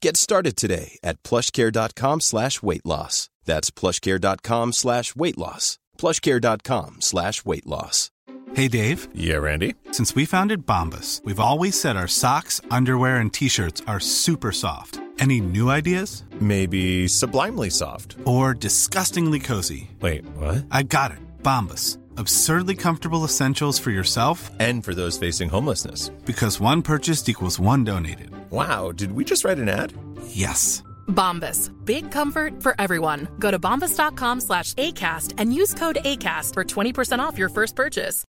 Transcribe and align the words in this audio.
Get 0.00 0.16
started 0.16 0.56
today 0.56 0.98
at 1.02 1.22
plushcare.com 1.24 2.20
slash 2.20 2.62
weight 2.62 2.86
loss. 2.86 3.28
That's 3.44 3.70
plushcare.com 3.70 4.72
slash 4.72 5.16
weight 5.16 5.36
loss. 5.38 5.78
plushcare.com 5.98 7.00
slash 7.00 7.44
weight 7.44 7.66
loss. 7.66 8.10
Hey 8.54 8.68
Dave, 8.68 9.08
Yeah, 9.14 9.36
Randy. 9.38 9.74
since 9.90 10.14
we 10.14 10.24
founded 10.24 10.64
Bombus, 10.64 11.20
we've 11.24 11.40
always 11.40 11.78
said 11.78 11.96
our 11.96 12.08
socks, 12.08 12.60
underwear, 12.70 13.16
and 13.18 13.32
t-shirts 13.32 13.82
are 13.86 14.00
super 14.00 14.52
soft. 14.52 15.00
Any 15.18 15.40
new 15.40 15.68
ideas? 15.68 16.22
Maybe 16.40 17.08
sublimely 17.08 17.68
soft. 17.70 18.16
Or 18.24 18.54
disgustingly 18.54 19.40
cozy? 19.40 19.90
Wait, 20.00 20.24
what? 20.36 20.64
I 20.70 20.84
got 20.84 21.10
it. 21.10 21.18
Bombus. 21.42 21.98
Absurdly 22.16 22.74
comfortable 22.76 23.24
essentials 23.24 23.78
for 23.80 23.90
yourself 23.90 24.50
And 24.60 24.84
for 24.84 24.94
those 24.94 25.18
facing 25.18 25.48
homelessness. 25.50 26.08
because 26.24 26.60
one 26.60 26.82
purchased 26.82 27.28
equals 27.28 27.58
one 27.58 27.84
donated. 27.84 28.30
Wow, 28.50 28.92
did 28.92 29.12
we 29.12 29.24
just 29.24 29.44
write 29.44 29.58
an 29.58 29.68
ad? 29.68 29.92
Yes. 30.28 30.82
Bombas. 31.08 31.70
Big 31.84 32.10
comfort 32.10 32.62
for 32.62 32.74
everyone. 32.78 33.28
Go 33.38 33.50
to 33.50 33.58
bombas.com 33.58 34.40
slash 34.40 34.74
ACAST 34.74 35.34
and 35.38 35.52
use 35.52 35.74
code 35.74 35.98
ACAST 36.04 36.54
for 36.54 36.64
20% 36.64 37.18
off 37.18 37.36
your 37.38 37.48
first 37.50 37.76
purchase. 37.76 38.24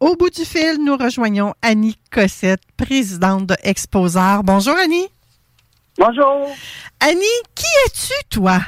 Au 0.00 0.16
bout 0.16 0.30
du 0.34 0.44
fil, 0.44 0.76
nous 0.84 0.96
rejoignons 0.98 1.54
Annie 1.62 1.96
Cossette, 2.10 2.60
présidente 2.76 3.46
de 3.46 3.56
Exposar. 3.62 4.42
Bonjour 4.44 4.76
Annie. 4.76 5.08
Bonjour. 5.96 6.50
Annie, 7.00 7.42
qui 7.54 7.66
es-tu 7.86 8.12
toi? 8.28 8.58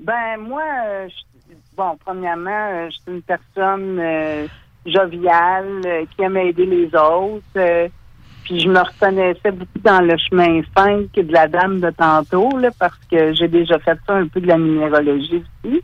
Ben 0.00 0.38
moi, 0.40 0.62
euh, 0.86 1.08
je- 1.08 1.54
bon, 1.76 1.98
premièrement, 2.04 2.50
euh, 2.72 2.86
je 2.88 2.94
suis 2.94 3.02
une 3.12 3.22
personne 3.22 3.98
euh, 3.98 4.46
joviale 4.90 5.82
euh, 5.84 6.04
qui 6.14 6.22
aime 6.22 6.36
aider 6.36 6.66
les 6.66 6.86
autres. 6.86 7.42
euh, 7.56 7.88
puis 8.44 8.60
je 8.60 8.68
me 8.68 8.78
reconnaissais 8.78 9.50
beaucoup 9.50 9.78
dans 9.84 10.00
le 10.00 10.16
chemin 10.16 10.62
5 10.74 11.12
de 11.14 11.32
la 11.32 11.48
dame 11.48 11.80
de 11.80 11.90
tantôt, 11.90 12.56
là, 12.56 12.70
parce 12.78 12.98
que 13.10 13.34
j'ai 13.34 13.48
déjà 13.48 13.78
fait 13.78 13.98
ça 14.06 14.14
un 14.14 14.26
peu 14.26 14.40
de 14.40 14.46
la 14.46 14.56
minéralogie 14.56 15.42
aussi. 15.64 15.82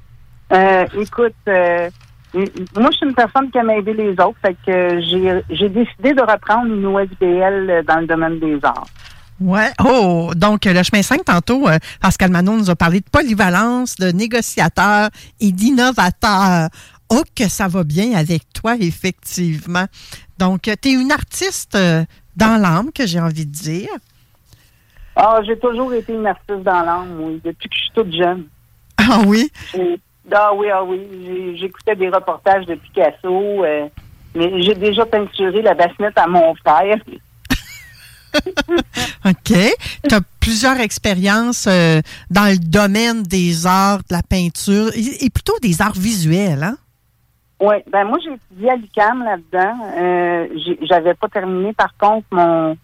Euh, 0.50 0.86
écoute, 0.98 1.34
moi 1.46 2.90
je 2.90 2.96
suis 2.96 3.06
une 3.06 3.14
personne 3.14 3.50
qui 3.50 3.58
aime 3.58 3.68
aider 3.68 3.92
les 3.92 4.12
autres, 4.12 4.38
fait 4.40 4.56
que 4.64 5.00
j'ai 5.50 5.68
décidé 5.68 6.14
de 6.14 6.22
reprendre 6.22 6.72
une 6.72 6.86
OSBL 6.86 7.84
dans 7.86 8.00
le 8.00 8.06
domaine 8.06 8.38
des 8.38 8.58
arts. 8.62 8.86
Ouais. 9.40 9.70
Oh, 9.84 10.30
donc 10.34 10.64
le 10.64 10.82
chemin 10.82 11.02
5 11.02 11.22
tantôt, 11.22 11.66
Pascal 12.00 12.30
Manon 12.30 12.56
nous 12.56 12.70
a 12.70 12.76
parlé 12.76 13.00
de 13.00 13.10
polyvalence, 13.10 13.96
de 13.96 14.10
négociateur 14.10 15.10
et 15.40 15.52
d'innovateur. 15.52 16.70
Oh, 17.16 17.22
que 17.36 17.48
ça 17.48 17.68
va 17.68 17.84
bien 17.84 18.14
avec 18.14 18.52
toi, 18.52 18.74
effectivement. 18.80 19.86
Donc, 20.38 20.62
tu 20.62 20.88
es 20.88 20.92
une 20.92 21.12
artiste 21.12 21.76
euh, 21.76 22.04
dans 22.34 22.60
l'âme, 22.60 22.90
que 22.92 23.06
j'ai 23.06 23.20
envie 23.20 23.46
de 23.46 23.52
dire. 23.52 23.88
Ah, 25.14 25.40
j'ai 25.46 25.56
toujours 25.56 25.94
été 25.94 26.12
une 26.12 26.26
artiste 26.26 26.64
dans 26.64 26.82
l'âme, 26.82 27.20
oui, 27.20 27.40
depuis 27.44 27.68
que 27.68 27.74
je 27.76 27.80
suis 27.82 27.90
toute 27.94 28.12
jeune. 28.12 28.46
Ah 28.98 29.20
oui? 29.26 29.48
Ah 30.32 30.52
oui, 30.54 30.66
ah 30.72 30.82
oui. 30.82 31.56
J'écoutais 31.60 31.94
des 31.94 32.08
reportages 32.08 32.66
de 32.66 32.74
Picasso, 32.74 33.64
euh, 33.64 33.86
mais 34.34 34.62
j'ai 34.62 34.74
déjà 34.74 35.06
peinturé 35.06 35.62
la 35.62 35.74
bassinette 35.74 36.18
à 36.18 36.26
mon 36.26 36.52
frère. 36.56 36.96
OK. 39.24 39.52
Tu 40.08 40.14
as 40.14 40.20
plusieurs 40.40 40.80
expériences 40.80 41.68
euh, 41.68 42.00
dans 42.30 42.50
le 42.50 42.58
domaine 42.58 43.22
des 43.22 43.66
arts, 43.66 43.98
de 43.98 44.14
la 44.14 44.22
peinture 44.22 44.90
et, 44.96 45.24
et 45.24 45.30
plutôt 45.30 45.56
des 45.62 45.80
arts 45.80 45.94
visuels, 45.94 46.64
hein? 46.64 46.76
Oui, 47.60 47.76
ben 47.90 48.04
moi 48.04 48.18
j'ai 48.22 48.32
étudié 48.34 48.70
à 48.70 48.76
l'UQAM 48.76 49.22
là-dedans. 49.24 49.76
Euh, 49.96 50.48
J'avais 50.82 51.14
pas 51.14 51.28
terminé 51.28 51.72
par 51.72 51.96
contre 51.96 52.26
mon 52.32 52.76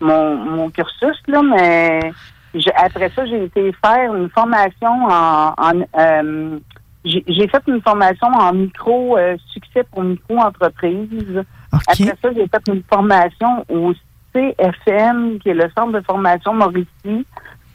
mon, 0.00 0.34
mon 0.36 0.70
cursus 0.70 1.20
là, 1.28 1.42
mais 1.42 2.00
j'ai- 2.54 2.74
après 2.74 3.10
ça 3.10 3.26
j'ai 3.26 3.44
été 3.44 3.72
faire 3.84 4.14
une 4.14 4.28
formation 4.30 4.90
en, 5.08 5.54
en, 5.56 5.80
euh, 5.98 6.58
j'ai 7.04 7.48
fait 7.48 7.62
une 7.68 7.82
formation 7.82 8.26
en 8.28 8.52
micro 8.54 9.16
euh, 9.18 9.36
succès 9.52 9.84
pour 9.84 10.02
micro 10.02 10.38
entreprise. 10.38 11.42
Après 11.86 12.16
ça, 12.22 12.32
j'ai 12.34 12.46
fait 12.48 12.62
une 12.72 12.82
formation 12.90 13.64
au 13.68 13.92
CFM, 14.32 15.38
qui 15.40 15.50
est 15.50 15.54
le 15.54 15.68
Centre 15.76 15.92
de 15.92 16.00
formation 16.00 16.54
Mauricie, 16.54 17.26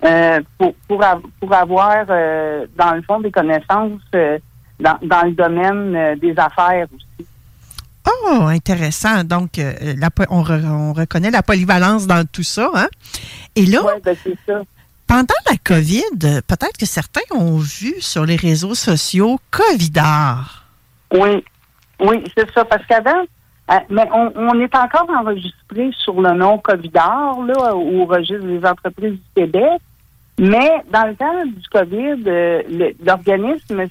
euh, 0.03 0.39
pour, 0.57 0.73
pour, 0.87 1.03
av- 1.03 1.21
pour 1.39 1.53
avoir, 1.53 2.05
euh, 2.09 2.65
dans 2.75 2.95
le 2.95 3.01
fond, 3.03 3.19
des 3.19 3.31
connaissances 3.31 4.01
euh, 4.15 4.39
dans, 4.79 4.97
dans 5.01 5.23
le 5.25 5.31
domaine 5.31 5.95
euh, 5.95 6.15
des 6.15 6.33
affaires 6.37 6.87
aussi. 6.95 7.27
Oh, 8.07 8.43
intéressant. 8.45 9.23
Donc, 9.23 9.59
euh, 9.59 9.73
la 9.97 10.09
on, 10.29 10.41
re- 10.41 10.65
on 10.65 10.93
reconnaît 10.93 11.31
la 11.31 11.43
polyvalence 11.43 12.07
dans 12.07 12.25
tout 12.25 12.43
ça, 12.43 12.69
hein? 12.73 12.87
Et 13.55 13.65
là, 13.65 13.81
ben 14.03 14.15
c'est 14.23 14.37
ça. 14.47 14.61
pendant 15.05 15.35
la 15.49 15.57
COVID, 15.63 16.41
peut-être 16.47 16.77
que 16.79 16.85
certains 16.85 17.21
ont 17.31 17.57
vu 17.57 17.95
sur 17.99 18.25
les 18.25 18.35
réseaux 18.35 18.75
sociaux 18.75 19.39
Covidar. 19.51 20.65
Oui, 21.13 21.43
oui, 21.99 22.23
c'est 22.35 22.49
ça. 22.51 22.65
Parce 22.65 22.85
qu'avant, 22.87 23.23
euh, 23.71 23.75
mais 23.89 24.07
on, 24.13 24.31
on 24.35 24.59
est 24.59 24.75
encore 24.75 25.07
enregistré 25.09 25.91
sur 26.03 26.19
le 26.21 26.33
nom 26.33 26.57
Covidar, 26.57 27.41
là, 27.41 27.75
au 27.75 28.05
registre 28.05 28.45
des 28.45 28.65
entreprises 28.65 29.13
du 29.13 29.21
Québec. 29.35 29.81
Mais 30.39 30.83
dans 30.91 31.05
le 31.05 31.15
temps 31.15 31.45
du 31.45 31.67
COVID, 31.69 32.23
euh, 32.27 32.91
l'organisme, 33.05 33.87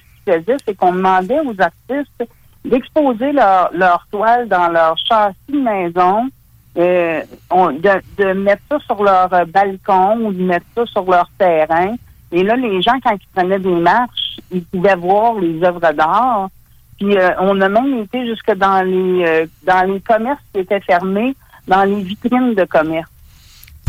c'est 0.65 0.75
qu'on 0.75 0.93
demandait 0.93 1.39
aux 1.39 1.55
artistes 1.59 2.23
d'exposer 2.65 3.31
leur, 3.31 3.69
leur 3.73 4.07
toile 4.11 4.47
dans 4.47 4.67
leur 4.67 4.97
châssis 4.97 5.35
de 5.51 5.59
maison, 5.59 6.29
euh, 6.77 7.21
de, 7.51 8.33
mettre 8.33 8.61
ça 8.69 8.79
sur 8.79 9.03
leur 9.03 9.33
euh, 9.33 9.45
balcon 9.45 10.17
ou 10.25 10.33
de 10.33 10.43
mettre 10.43 10.65
ça 10.75 10.85
sur 10.85 11.09
leur 11.09 11.29
terrain. 11.37 11.95
Et 12.31 12.43
là, 12.43 12.55
les 12.55 12.81
gens, 12.81 12.99
quand 13.03 13.13
ils 13.13 13.27
prenaient 13.33 13.59
des 13.59 13.75
marches, 13.75 14.37
ils 14.51 14.63
pouvaient 14.63 14.95
voir 14.95 15.35
les 15.35 15.63
œuvres 15.63 15.79
d'art. 15.79 16.49
Puis 16.99 17.17
euh, 17.17 17.31
on 17.39 17.59
a 17.61 17.69
même 17.69 17.99
été 17.99 18.25
jusque 18.27 18.53
dans 18.55 18.85
les 18.85 19.47
dans 19.63 19.91
les 19.91 20.01
commerces 20.01 20.43
qui 20.53 20.59
étaient 20.59 20.81
fermés, 20.81 21.33
dans 21.67 21.83
les 21.83 22.01
vitrines 22.01 22.53
de 22.53 22.65
commerce. 22.65 23.09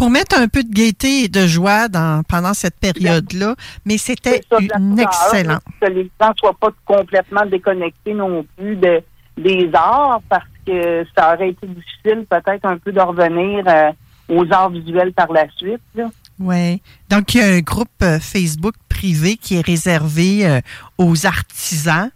Pour 0.01 0.09
mettre 0.09 0.41
un 0.41 0.49
peu 0.49 0.63
de 0.63 0.73
gaieté 0.73 1.25
et 1.25 1.29
de 1.29 1.47
joie 1.47 1.89
dans, 1.89 2.23
pendant 2.27 2.55
cette 2.55 2.77
période-là, 2.77 3.55
mais 3.85 3.99
c'était 3.99 4.41
une 4.59 4.99
excellente. 4.99 5.61
Que 5.79 5.89
les 5.89 6.11
gens 6.19 6.33
soient 6.39 6.57
pas 6.59 6.71
complètement 6.87 7.45
déconnectés 7.45 8.15
non 8.15 8.47
plus 8.57 8.77
de, 8.77 9.03
des 9.37 9.69
arts, 9.75 10.23
parce 10.27 10.47
que 10.67 11.05
ça 11.15 11.35
aurait 11.35 11.51
été 11.51 11.67
difficile 11.67 12.25
peut-être 12.31 12.65
un 12.65 12.79
peu 12.79 12.93
de 12.93 13.01
revenir 13.01 13.63
euh, 13.69 13.93
aux 14.31 14.51
arts 14.51 14.71
visuels 14.71 15.13
par 15.13 15.31
la 15.33 15.47
suite. 15.51 15.83
là. 15.95 16.09
Oui. 16.39 16.81
Donc, 17.11 17.35
il 17.35 17.43
y 17.43 17.45
a 17.45 17.49
un 17.49 17.61
groupe 17.61 17.91
euh, 18.03 18.19
Facebook 18.21 18.77
privé 18.89 19.37
qui 19.37 19.57
est 19.57 19.67
réservé 19.67 20.47
euh, 20.47 20.63
aux 20.97 21.27
artisans 21.27 22.11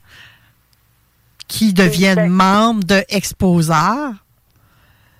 qui 1.48 1.74
deviennent 1.74 2.30
membres 2.30 2.84
de. 2.84 3.04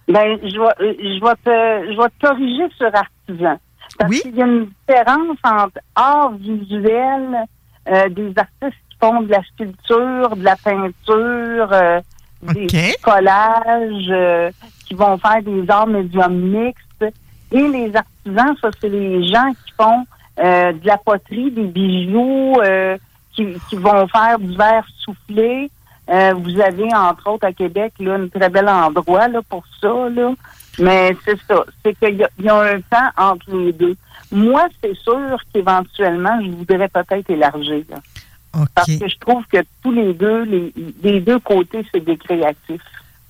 Ben, 0.08 0.38
je 0.42 0.58
vais, 0.58 0.96
je 0.98 1.24
vais 1.24 1.34
te, 1.44 1.92
je 1.92 1.96
vais 1.96 2.08
te 2.08 2.26
corriger 2.26 2.64
sur 2.76 2.86
artisan. 2.94 3.58
Parce 3.98 4.10
Oui? 4.10 4.20
qu'il 4.22 4.36
y 4.36 4.42
a 4.42 4.46
une 4.46 4.66
différence 4.88 5.38
entre 5.44 5.78
art 5.94 6.32
visuel, 6.32 7.44
euh, 7.88 8.08
des 8.10 8.32
artistes 8.36 8.82
qui 8.90 8.96
font 9.00 9.22
de 9.22 9.30
la 9.30 9.42
sculpture, 9.42 10.36
de 10.36 10.44
la 10.44 10.56
peinture, 10.56 11.68
euh, 11.72 12.00
des 12.42 12.94
collages, 13.02 14.10
euh, 14.10 14.50
qui 14.86 14.94
vont 14.94 15.16
faire 15.18 15.42
des 15.42 15.64
arts 15.70 15.86
médiums 15.86 16.34
mixtes. 16.38 17.14
Et 17.52 17.68
les 17.68 17.92
artisans, 17.94 18.56
ça, 18.60 18.70
c'est 18.80 18.88
les 18.88 19.26
gens 19.28 19.50
qui 19.52 19.72
font 19.78 20.04
euh, 20.40 20.72
de 20.72 20.86
la 20.86 20.98
poterie, 20.98 21.50
des 21.50 21.64
bijoux, 21.64 22.56
euh, 22.62 22.96
qui, 23.32 23.46
qui 23.68 23.76
vont 23.76 24.06
faire 24.08 24.38
du 24.38 24.56
verre 24.56 24.86
soufflé. 24.98 25.70
Euh, 26.10 26.34
vous 26.34 26.60
avez, 26.60 26.94
entre 26.94 27.30
autres, 27.30 27.46
à 27.46 27.52
Québec, 27.52 27.94
là, 27.98 28.14
un 28.14 28.28
très 28.28 28.48
bel 28.50 28.68
endroit 28.68 29.28
là, 29.28 29.40
pour 29.48 29.64
ça. 29.80 30.08
Là. 30.10 30.32
Mais 30.78 31.16
c'est 31.24 31.38
ça. 31.48 31.64
C'est 31.84 31.94
qu'il 31.98 32.16
y, 32.16 32.24
a- 32.24 32.30
il 32.38 32.44
y 32.44 32.48
a 32.48 32.56
un 32.60 32.80
temps 32.80 33.10
entre 33.16 33.50
les 33.56 33.72
deux. 33.72 33.96
Moi, 34.30 34.66
c'est 34.82 34.94
sûr 34.96 35.38
qu'éventuellement, 35.52 36.38
je 36.42 36.50
voudrais 36.50 36.88
peut-être 36.88 37.30
élargir. 37.30 37.84
Parce 38.74 38.86
que 38.98 39.08
je 39.08 39.18
trouve 39.18 39.42
que 39.50 39.58
tous 39.82 39.90
les 39.92 40.12
deux, 40.14 40.42
les, 40.44 40.72
les 41.02 41.20
deux 41.20 41.38
côtés, 41.40 41.84
c'est 41.92 42.04
des 42.04 42.16
créatifs. 42.16 42.82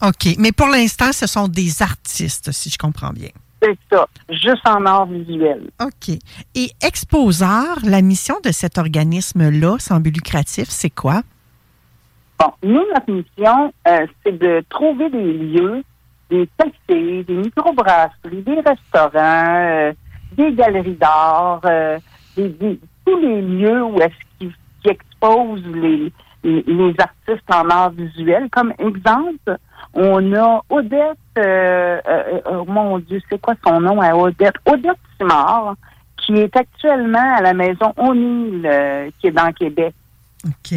OK. 0.03 0.35
Mais 0.39 0.53
pour 0.53 0.69
l'instant, 0.69 1.13
ce 1.13 1.27
sont 1.27 1.49
des 1.49 1.81
artistes, 1.83 2.51
si 2.53 2.69
je 2.71 2.77
comprends 2.77 3.11
bien. 3.11 3.31
C'est 3.63 3.79
ça. 3.91 4.07
Juste 4.29 4.67
en 4.67 4.85
art 4.85 5.07
visuel. 5.07 5.71
OK. 5.81 6.17
Et 6.55 6.71
Exposar, 6.83 7.79
la 7.85 8.03
mission 8.03 8.35
de 8.45 8.53
cet 8.53 8.77
organisme-là, 8.77 9.77
sans 9.79 10.01
but 10.01 10.15
lucratif, 10.15 10.67
c'est 10.69 10.91
quoi? 10.91 11.23
Bon, 12.39 12.53
nous, 12.63 12.83
notre 12.93 13.11
mission, 13.11 13.73
euh, 13.89 14.07
c'est 14.23 14.39
de 14.39 14.63
trouver 14.69 15.09
des 15.11 15.33
lieux, 15.33 15.85
des 16.31 16.49
cafés, 16.59 17.23
des 17.25 17.35
microbrasseries, 17.35 18.43
des 18.43 18.61
restaurants, 18.61 19.55
euh, 19.57 19.93
des 20.33 20.53
galeries 20.53 20.97
d'art, 20.97 21.61
euh, 21.65 21.99
des, 22.37 22.49
des- 22.49 22.81
tous 23.07 23.19
les 23.21 23.41
lieux 23.43 23.85
où 23.85 23.97
est-ce 24.01 24.15
qu'ils 24.39 24.53
qui 24.83 24.89
exposent 24.91 25.65
les, 25.75 26.13
les, 26.43 26.63
les 26.67 26.95
artistes 26.99 27.51
en 27.51 27.69
art 27.71 27.91
visuel. 27.91 28.49
Comme 28.51 28.73
exemple, 28.79 29.57
on 29.95 30.35
a 30.35 30.61
Odette, 30.69 31.17
euh, 31.39 32.01
euh, 32.07 32.41
euh, 32.47 32.65
mon 32.67 32.99
Dieu, 32.99 33.23
c'est 33.31 33.41
quoi 33.41 33.55
son 33.67 33.81
nom 33.81 34.01
à 34.03 34.15
Odette? 34.15 34.55
Odette 34.67 34.99
Simard, 35.19 35.77
qui 36.19 36.35
est 36.35 36.55
actuellement 36.57 37.35
à 37.37 37.41
la 37.43 37.55
maison 37.55 37.93
O'Neill, 37.97 39.11
qui 39.21 39.29
est 39.29 39.31
dans 39.31 39.53
Québec. 39.53 39.95
OK. 40.47 40.77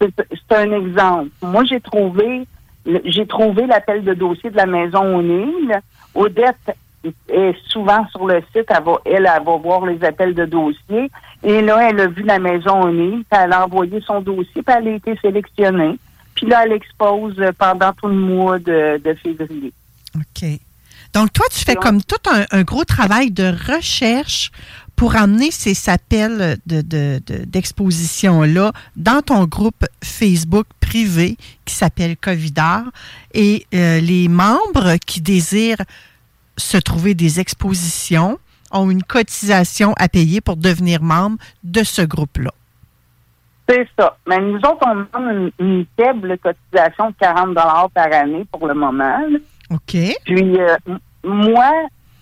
C'est 0.00 0.56
un 0.56 0.72
exemple. 0.72 1.28
Moi, 1.42 1.64
j'ai 1.64 1.80
trouvé 1.80 2.46
j'ai 3.04 3.26
trouvé 3.26 3.66
l'appel 3.66 4.04
de 4.04 4.14
dossier 4.14 4.50
de 4.50 4.56
la 4.56 4.66
maison 4.66 5.18
O'Neill. 5.18 5.80
Odette 6.14 6.76
est 7.28 7.54
souvent 7.68 8.06
sur 8.08 8.26
le 8.26 8.42
site, 8.54 8.66
elle 8.68 8.82
va, 8.84 8.98
elle, 9.04 9.28
elle 9.34 9.44
va 9.44 9.56
voir 9.56 9.86
les 9.86 10.02
appels 10.04 10.34
de 10.34 10.44
dossier. 10.44 11.10
Et 11.42 11.62
là, 11.62 11.88
elle 11.88 12.00
a 12.00 12.06
vu 12.06 12.22
la 12.22 12.38
maison 12.38 12.82
O'Neill, 12.82 13.24
puis 13.30 13.40
elle 13.42 13.52
a 13.52 13.64
envoyé 13.64 14.00
son 14.06 14.20
dossier, 14.20 14.62
puis 14.62 14.74
elle 14.76 14.88
a 14.88 14.90
été 14.92 15.16
sélectionnée. 15.22 15.98
Puis 16.34 16.46
là, 16.46 16.64
elle 16.64 16.72
expose 16.72 17.36
pendant 17.58 17.92
tout 17.92 18.08
le 18.08 18.14
mois 18.14 18.58
de, 18.58 19.00
de 19.02 19.14
février. 19.14 19.72
OK. 20.16 20.48
Donc, 21.12 21.32
toi, 21.32 21.46
tu 21.50 21.64
fais 21.64 21.74
comme 21.74 22.02
tout 22.02 22.30
un, 22.30 22.44
un 22.50 22.62
gros 22.62 22.84
travail 22.84 23.30
de 23.30 23.52
recherche 23.72 24.52
pour 25.00 25.16
amener 25.16 25.50
ces 25.50 25.88
appels 25.88 26.58
de, 26.66 26.82
de- 26.82 27.22
de- 27.24 27.44
d'exposition-là 27.46 28.70
dans 28.96 29.22
ton 29.22 29.44
groupe 29.46 29.86
Facebook 30.04 30.66
privé 30.78 31.38
qui 31.64 31.74
s'appelle 31.74 32.18
Covidar. 32.18 32.82
Et 33.32 33.64
euh, 33.72 33.98
les 34.00 34.28
membres 34.28 34.96
qui 35.06 35.22
désirent 35.22 35.80
se 36.58 36.76
trouver 36.76 37.14
des 37.14 37.40
expositions 37.40 38.38
ont 38.72 38.90
une 38.90 39.02
cotisation 39.02 39.94
à 39.98 40.06
payer 40.10 40.42
pour 40.42 40.58
devenir 40.58 41.02
membre 41.02 41.38
de 41.64 41.82
ce 41.82 42.02
groupe-là. 42.02 42.50
C'est 43.70 43.88
ça. 43.98 44.18
Mais 44.28 44.38
nous 44.38 44.58
autres, 44.58 44.84
on 44.86 44.96
demande 45.18 45.52
une, 45.58 45.66
une 45.66 45.86
faible 45.98 46.36
cotisation 46.36 47.08
de 47.08 47.14
40 47.18 47.54
par 47.94 48.12
année 48.12 48.44
pour 48.52 48.66
le 48.66 48.74
moment. 48.74 49.18
OK. 49.70 49.96
Puis 50.26 50.60
euh, 50.60 50.76
moi, 51.24 51.72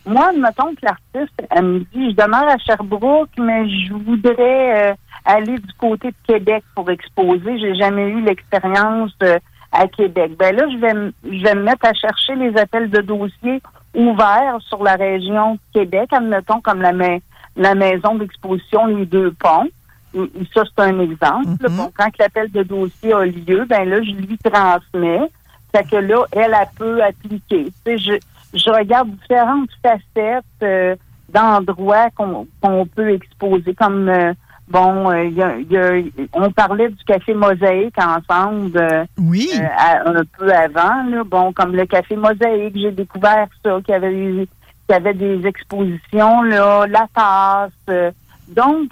moi, 0.08 0.32
mettons 0.32 0.74
que 0.74 0.80
l'artiste, 0.84 1.34
elle 1.50 1.64
me 1.64 1.78
dit, 1.80 2.10
je 2.10 2.16
demeure 2.16 2.48
à 2.48 2.58
Sherbrooke, 2.58 3.30
mais 3.38 3.68
je 3.68 3.92
voudrais 3.92 4.90
euh, 4.90 4.94
aller 5.24 5.58
du 5.58 5.72
côté 5.78 6.08
de 6.08 6.16
Québec 6.26 6.64
pour 6.74 6.90
exposer. 6.90 7.58
J'ai 7.58 7.74
jamais 7.74 8.08
eu 8.08 8.20
l'expérience 8.22 9.12
euh, 9.22 9.38
à 9.72 9.86
Québec. 9.86 10.32
Ben 10.38 10.56
là, 10.56 10.64
je 10.70 10.76
vais, 10.78 10.92
je 11.24 11.42
vais 11.44 11.54
me 11.54 11.62
mettre 11.62 11.86
à 11.86 11.92
chercher 11.94 12.34
les 12.36 12.56
appels 12.56 12.90
de 12.90 13.00
dossiers 13.00 13.60
ouverts 13.94 14.58
sur 14.68 14.82
la 14.82 14.94
région 14.96 15.54
de 15.54 15.58
Québec, 15.80 16.08
admettons 16.12 16.60
comme 16.60 16.80
la, 16.82 16.92
ma- 16.92 17.18
la 17.56 17.74
maison 17.74 18.14
d'exposition 18.14 18.86
Les 18.86 19.06
Deux 19.06 19.32
Ponts. 19.32 19.68
Et- 20.14 20.30
ça, 20.54 20.62
c'est 20.64 20.82
un 20.82 21.00
exemple. 21.00 21.48
Mhm. 21.60 21.76
Bon, 21.76 21.90
quand 21.96 22.10
l'appel 22.18 22.50
de 22.50 22.62
dossier 22.62 23.12
a 23.12 23.24
lieu, 23.26 23.64
ben 23.68 23.88
là, 23.88 24.02
je 24.02 24.12
lui 24.12 24.38
transmets. 24.38 25.28
Fait 25.74 25.86
que 25.86 25.96
là, 25.96 26.24
elle, 26.32 26.56
elle 26.58 26.68
peut 26.78 27.02
appliquer. 27.02 27.64
Tu 27.66 27.72
sais, 27.84 27.98
je, 27.98 28.12
je 28.54 28.70
regarde 28.70 29.10
différentes 29.10 29.70
facettes 29.82 30.44
euh, 30.62 30.96
d'endroits 31.32 32.08
qu'on 32.16 32.86
peut 32.86 33.10
exposer, 33.10 33.74
comme 33.74 34.08
euh, 34.08 34.32
bon, 34.68 35.10
euh, 35.10 35.24
il 35.24 35.34
y 35.34 35.42
a- 35.42 35.58
y 35.58 35.76
a- 35.76 36.02
on 36.32 36.50
parlait 36.50 36.88
du 36.88 37.04
café 37.04 37.34
Mosaïque 37.34 37.96
ensemble 37.98 38.78
euh, 38.78 39.04
Oui. 39.18 39.48
euh, 39.54 39.66
à- 39.76 40.08
un 40.08 40.22
peu 40.38 40.50
avant. 40.52 41.04
Là. 41.10 41.22
Bon, 41.24 41.52
comme 41.52 41.74
le 41.76 41.84
café 41.86 42.16
Mosaïque, 42.16 42.76
j'ai 42.76 42.92
découvert 42.92 43.48
ça, 43.64 43.78
qu'il 43.84 43.92
y 43.92 43.96
avait 43.96 44.10
des, 44.12 44.48
qu'il 44.86 44.90
y 44.90 44.94
avait 44.94 45.14
des 45.14 45.46
expositions, 45.46 46.42
là, 46.42 46.86
la 46.86 47.06
tasse. 47.14 47.72
euh. 47.90 48.10
donc, 48.48 48.90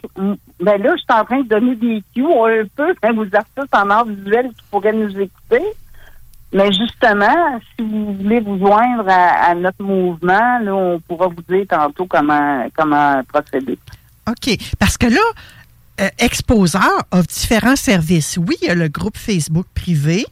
ben 0.60 0.82
là, 0.82 0.92
je 0.96 1.00
suis 1.00 1.06
en 1.20 1.24
train 1.24 1.40
de 1.40 1.48
donner 1.48 1.74
des 1.76 2.02
cues 2.14 2.24
un 2.24 2.64
peu 2.76 2.94
hein, 3.02 3.16
aux 3.16 3.34
artistes 3.34 3.74
en 3.74 3.88
art 3.88 4.04
visuel 4.04 4.48
qui 4.50 4.62
pourraient 4.70 4.92
nous 4.92 5.18
écouter. 5.18 5.62
Mais 6.52 6.70
justement, 6.72 7.60
si 7.76 7.84
vous 7.84 8.14
voulez 8.14 8.40
vous 8.40 8.58
joindre 8.58 9.04
à, 9.08 9.50
à 9.50 9.54
notre 9.54 9.82
mouvement, 9.82 10.58
là, 10.60 10.74
on 10.74 11.00
pourra 11.00 11.26
vous 11.28 11.42
dire 11.48 11.66
tantôt 11.68 12.06
comment 12.06 12.66
comment 12.76 13.22
procéder. 13.24 13.78
OK. 14.28 14.56
Parce 14.78 14.96
que 14.96 15.06
là, 15.06 15.20
euh, 16.00 16.08
Exposeur 16.18 17.04
offre 17.10 17.26
différents 17.28 17.76
services. 17.76 18.38
Oui, 18.38 18.56
il 18.62 18.68
y 18.68 18.70
a 18.70 18.74
le 18.74 18.88
groupe 18.88 19.16
Facebook 19.16 19.66
privé. 19.74 20.26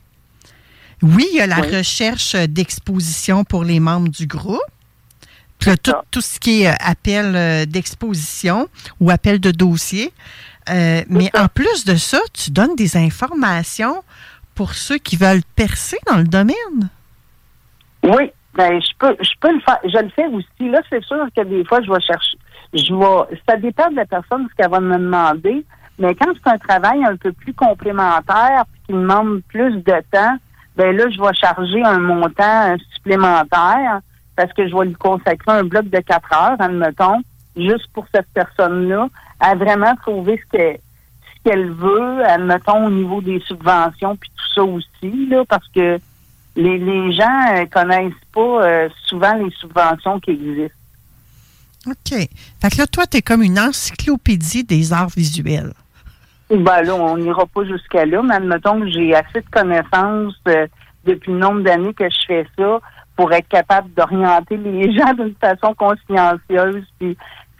Oui, 1.02 1.26
il 1.32 1.36
y 1.38 1.40
a 1.40 1.46
la 1.46 1.60
Oui. 1.60 1.76
recherche 1.76 2.34
d'exposition 2.34 3.44
pour 3.44 3.64
les 3.64 3.80
membres 3.80 4.08
du 4.08 4.26
groupe. 4.26 4.60
Puis 5.58 5.70
là, 5.70 5.76
tout, 5.76 5.92
tout 6.10 6.20
ce 6.20 6.38
qui 6.40 6.62
est 6.62 6.68
euh, 6.68 6.74
appel 6.80 7.34
euh, 7.36 7.64
d'exposition 7.66 8.68
ou 9.00 9.10
appel 9.10 9.40
de 9.40 9.50
dossier. 9.50 10.12
Euh, 10.70 11.02
mais 11.08 11.30
en 11.36 11.48
plus 11.48 11.84
de 11.84 11.96
ça, 11.96 12.20
tu 12.32 12.50
donnes 12.50 12.74
des 12.76 12.96
informations 12.96 14.02
pour 14.54 14.74
ceux 14.74 14.98
qui 14.98 15.16
veulent 15.16 15.42
percer 15.56 15.98
dans 16.06 16.18
le 16.18 16.24
domaine? 16.24 16.90
Oui, 18.02 18.30
ben 18.54 18.80
je 18.80 18.90
peux 18.98 19.16
je 19.20 19.30
peux 19.40 19.52
le 19.52 19.60
faire. 19.60 19.78
Je 19.84 19.98
le 19.98 20.10
fais 20.10 20.26
aussi. 20.26 20.70
Là, 20.70 20.80
c'est 20.90 21.02
sûr 21.04 21.26
que 21.36 21.42
des 21.42 21.64
fois, 21.64 21.80
je 21.82 21.90
vais 21.90 22.00
chercher. 22.00 22.38
Je 22.72 22.94
vais. 22.94 23.38
Ça 23.48 23.56
dépend 23.56 23.90
de 23.90 23.96
la 23.96 24.06
personne 24.06 24.46
ce 24.50 24.54
qu'elle 24.54 24.70
va 24.70 24.80
me 24.80 24.98
demander. 24.98 25.64
Mais 25.98 26.14
quand 26.14 26.32
c'est 26.34 26.50
un 26.50 26.58
travail 26.58 27.04
un 27.04 27.16
peu 27.16 27.32
plus 27.32 27.54
complémentaire 27.54 28.64
puis 28.72 28.82
qui 28.86 28.92
demande 28.92 29.42
plus 29.48 29.76
de 29.76 30.02
temps, 30.10 30.36
ben 30.76 30.96
là, 30.96 31.08
je 31.08 31.20
vais 31.20 31.34
charger 31.34 31.82
un 31.84 31.98
montant 31.98 32.72
euh, 32.72 32.76
supplémentaire 32.94 34.00
parce 34.36 34.52
que 34.52 34.68
je 34.68 34.76
vais 34.76 34.86
lui 34.86 34.94
consacrer 34.94 35.52
un 35.52 35.62
bloc 35.62 35.88
de 35.88 36.00
quatre 36.00 36.32
heures, 36.32 36.56
admettons, 36.58 37.22
juste 37.56 37.86
pour 37.92 38.06
cette 38.12 38.26
personne-là, 38.34 39.08
à 39.38 39.54
vraiment 39.54 39.94
trouver 39.96 40.42
ce 40.52 40.76
qu'elle 41.44 41.70
veut, 41.70 42.24
admettons, 42.24 42.86
au 42.86 42.90
niveau 42.90 43.20
des 43.20 43.40
subventions, 43.46 44.16
ça 44.54 44.62
aussi, 44.62 45.26
là, 45.28 45.44
parce 45.48 45.68
que 45.68 45.98
les, 46.56 46.78
les 46.78 47.12
gens 47.12 47.56
euh, 47.56 47.66
connaissent 47.66 48.12
pas 48.32 48.64
euh, 48.66 48.88
souvent 49.06 49.34
les 49.34 49.50
subventions 49.58 50.20
qui 50.20 50.30
existent. 50.30 50.76
OK. 51.86 52.28
Fait 52.60 52.70
que 52.70 52.78
là, 52.78 52.86
toi, 52.86 53.06
tu 53.06 53.18
es 53.18 53.22
comme 53.22 53.42
une 53.42 53.58
encyclopédie 53.58 54.64
des 54.64 54.92
arts 54.92 55.10
visuels. 55.14 55.72
Ben 56.50 56.82
là, 56.82 56.94
on 56.94 57.16
n'ira 57.18 57.46
pas 57.46 57.64
jusqu'à 57.64 58.06
là, 58.06 58.22
mais 58.22 58.34
admettons 58.34 58.80
que 58.80 58.88
j'ai 58.90 59.14
assez 59.14 59.40
de 59.40 59.50
connaissances 59.50 60.34
euh, 60.48 60.66
depuis 61.04 61.32
le 61.32 61.38
nombre 61.38 61.62
d'années 61.62 61.94
que 61.94 62.08
je 62.08 62.26
fais 62.26 62.46
ça 62.56 62.80
pour 63.16 63.32
être 63.32 63.48
capable 63.48 63.92
d'orienter 63.94 64.56
les 64.56 64.92
gens 64.96 65.12
d'une 65.14 65.34
façon 65.40 65.74
consciencieuse, 65.74 66.84
puis 66.98 67.16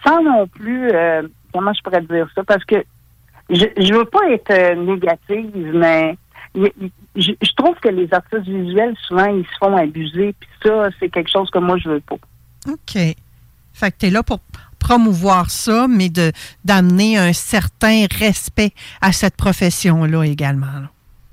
sans 0.06 0.22
non 0.22 0.46
plus, 0.46 0.90
euh, 0.90 1.22
comment 1.52 1.72
je 1.72 1.82
pourrais 1.82 2.02
dire 2.02 2.28
ça, 2.34 2.44
parce 2.44 2.64
que 2.64 2.84
je, 3.50 3.64
je 3.76 3.94
veux 3.94 4.04
pas 4.04 4.30
être 4.30 4.74
négative, 4.74 5.72
mais 5.74 6.16
je, 6.54 6.70
je 7.16 7.52
trouve 7.56 7.74
que 7.80 7.88
les 7.88 8.12
artistes 8.12 8.44
visuels, 8.44 8.94
souvent, 9.06 9.26
ils 9.26 9.44
se 9.44 9.56
font 9.58 9.76
abuser, 9.76 10.34
puis 10.38 10.48
ça, 10.64 10.88
c'est 11.00 11.08
quelque 11.08 11.30
chose 11.30 11.50
que 11.50 11.58
moi, 11.58 11.76
je 11.78 11.88
veux 11.88 12.00
pas. 12.00 12.16
OK. 12.68 13.16
Fait 13.72 13.90
que 13.90 13.96
tu 13.98 14.06
es 14.06 14.10
là 14.10 14.22
pour 14.22 14.38
promouvoir 14.78 15.50
ça, 15.50 15.86
mais 15.88 16.08
de 16.10 16.30
d'amener 16.64 17.16
un 17.18 17.32
certain 17.32 18.06
respect 18.18 18.72
à 19.00 19.12
cette 19.12 19.36
profession-là 19.36 20.24
également. 20.24 20.88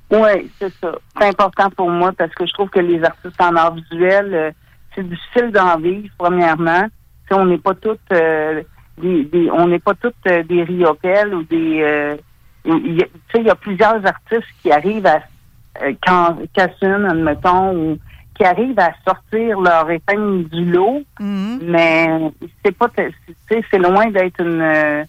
Oui, 0.10 0.51
c'est 0.60 0.74
ça. 0.82 0.94
C'est 1.18 1.28
important 1.28 1.70
pour 1.70 1.90
moi 1.90 2.12
parce 2.18 2.34
que 2.34 2.46
je 2.46 2.54
trouve 2.54 2.70
que 2.70 2.80
les 2.80 3.04
artistes 3.04 3.40
en 3.40 3.56
art 3.56 3.75
visuel, 3.75 4.34
euh, 4.34 4.51
c'est 4.94 5.08
difficile 5.08 5.51
d'en 5.51 5.78
vivre, 5.78 6.13
premièrement. 6.18 6.88
On 7.34 7.46
n'est 7.46 7.60
pas 7.60 7.74
toutes 7.75 8.00
euh, 8.12 8.62
des, 8.98 9.50
on 9.54 9.68
n'est 9.68 9.80
pas 9.80 9.94
toutes 9.94 10.16
euh, 10.28 10.44
des 10.44 10.63
riopelles 10.63 11.34
ou 11.34 11.44
des 11.44 12.18
tu 12.63 12.72
sais, 13.32 13.39
il 13.39 13.46
y 13.46 13.50
a 13.50 13.56
plusieurs 13.56 14.06
artistes 14.06 14.48
qui 14.62 14.72
arrivent 14.72 15.06
à 15.08 15.22
quand 16.06 16.38
Cassine, 16.53 17.06
admettons, 17.10 17.74
ou 17.75 17.98
qui 18.36 18.44
arrivent 18.44 18.80
à 18.80 18.91
sortir 19.06 19.60
leur 19.62 19.89
épingle 19.89 20.48
du 20.50 20.65
lot, 20.65 21.03
Mhm. 21.20 21.60
mais 21.63 22.08
c'est 22.63 22.75
pas 22.77 22.89
tu 22.89 23.03
sais, 23.50 23.63
c'est 23.70 23.77
loin 23.80 24.10
d'être 24.12 24.39
une 24.41 25.06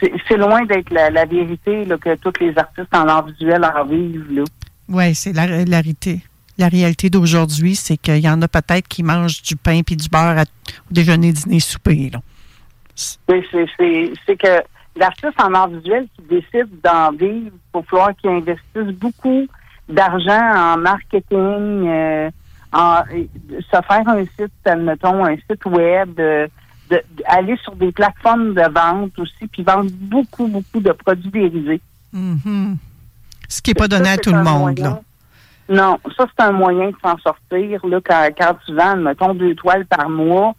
c'est 0.00 0.12
c'est 0.28 0.36
loin 0.36 0.64
d'être 0.64 0.90
la, 0.92 1.10
la 1.10 1.24
vérité 1.24 1.84
là, 1.84 1.96
que 1.98 2.14
tous 2.16 2.32
les 2.40 2.56
artistes 2.56 2.94
en 2.94 3.06
art 3.08 3.26
visuel 3.26 3.64
en 3.64 3.84
vivent. 3.84 4.26
Là. 4.30 4.44
Oui, 4.88 5.14
c'est 5.14 5.32
la, 5.32 5.46
la 5.46 5.80
réalité. 5.80 6.22
La 6.56 6.68
réalité 6.68 7.08
d'aujourd'hui, 7.08 7.76
c'est 7.76 7.96
qu'il 7.96 8.18
y 8.18 8.28
en 8.28 8.40
a 8.42 8.48
peut-être 8.48 8.88
qui 8.88 9.02
mangent 9.04 9.42
du 9.42 9.54
pain 9.54 9.80
puis 9.86 9.94
du 9.96 10.08
beurre 10.08 10.38
à- 10.38 10.42
au 10.42 10.92
déjeuner, 10.92 11.30
dîner, 11.32 11.60
souper. 11.60 12.10
Là. 12.12 12.20
C'est, 12.96 13.44
c'est, 13.52 14.12
c'est 14.26 14.36
que 14.36 14.60
l'artiste 14.98 15.40
en 15.40 15.54
art 15.54 15.68
visuel 15.68 16.06
qui 16.16 16.22
décide 16.22 16.68
d'en 16.82 17.12
vivre, 17.12 17.50
il 17.54 17.70
faut 17.72 17.82
falloir 17.82 18.14
qu'il 18.16 18.30
investisse 18.30 18.94
beaucoup 18.98 19.46
d'argent 19.88 20.40
en 20.54 20.76
marketing, 20.78 21.88
euh, 21.88 22.30
en 22.72 23.02
se 23.08 23.82
faire 23.86 24.08
un 24.08 24.24
site, 24.38 24.52
admettons, 24.64 25.24
un 25.24 25.36
site 25.36 25.64
web, 25.66 26.18
euh, 26.18 26.46
de, 26.90 27.02
aller 27.26 27.56
sur 27.62 27.74
des 27.76 27.92
plateformes 27.92 28.54
de 28.54 28.62
vente 28.72 29.18
aussi, 29.18 29.46
puis 29.50 29.62
vendre 29.62 29.90
beaucoup, 29.92 30.46
beaucoup 30.46 30.80
de 30.80 30.92
produits 30.92 31.30
dérivés. 31.30 31.80
Mhm. 32.12 32.76
Ce 33.48 33.62
qui 33.62 33.70
n'est 33.70 33.74
pas 33.74 33.84
Ça, 33.84 33.88
donné 33.88 34.10
à 34.10 34.18
tout 34.18 34.30
le 34.32 34.42
monde. 34.42 34.58
moyen. 34.60 34.84
Là. 34.84 35.00
Non, 35.70 35.98
ça, 36.16 36.26
c'est 36.26 36.44
un 36.44 36.52
moyen 36.52 36.88
de 36.88 36.96
s'en 37.02 37.18
sortir. 37.18 37.86
Là, 37.86 38.00
quand, 38.04 38.28
quand 38.38 38.56
tu 38.64 38.74
vends, 38.74 38.96
mettons, 38.96 39.34
deux 39.34 39.54
toiles 39.54 39.84
par 39.86 40.08
mois, 40.08 40.54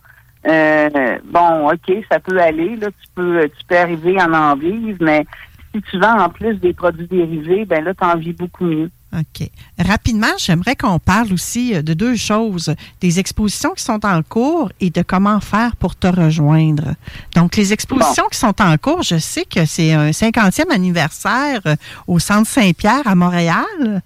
euh, 0.47 1.17
bon, 1.25 1.69
OK, 1.69 1.91
ça 2.09 2.19
peut 2.19 2.39
aller. 2.39 2.75
Là, 2.77 2.87
tu 2.87 3.07
peux 3.13 3.49
tu 3.49 3.65
peux 3.67 3.77
arriver 3.77 4.19
à 4.19 4.27
en 4.27 4.55
vivre, 4.55 4.97
mais 5.01 5.25
si 5.73 5.81
tu 5.83 5.99
vends 5.99 6.19
en 6.19 6.29
plus 6.29 6.55
des 6.55 6.73
produits 6.73 7.07
dérivés, 7.07 7.65
ben 7.65 7.83
là, 7.83 7.93
tu 7.93 8.05
en 8.05 8.17
vis 8.17 8.33
beaucoup 8.33 8.65
mieux. 8.65 8.89
OK. 9.13 9.49
Rapidement, 9.79 10.27
j'aimerais 10.37 10.75
qu'on 10.75 10.99
parle 10.99 11.33
aussi 11.33 11.75
euh, 11.75 11.81
de 11.81 11.93
deux 11.93 12.15
choses, 12.15 12.73
des 13.01 13.19
expositions 13.19 13.71
qui 13.71 13.83
sont 13.83 14.05
en 14.05 14.21
cours 14.21 14.71
et 14.79 14.91
de 14.91 15.01
comment 15.01 15.39
faire 15.39 15.75
pour 15.75 15.95
te 15.95 16.07
rejoindre. 16.07 16.93
Donc, 17.35 17.55
les 17.55 17.73
expositions 17.73 18.25
qui 18.31 18.37
sont 18.37 18.61
en 18.61 18.77
cours, 18.77 19.01
je 19.01 19.17
sais 19.17 19.45
que 19.45 19.65
c'est 19.65 19.93
un 19.93 20.11
50e 20.11 20.71
anniversaire 20.71 21.59
euh, 21.65 21.75
au 22.07 22.19
Centre 22.19 22.47
Saint-Pierre 22.47 23.07
à 23.07 23.15
Montréal. 23.15 24.01